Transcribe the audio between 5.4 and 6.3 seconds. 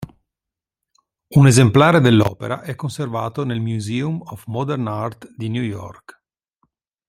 New York.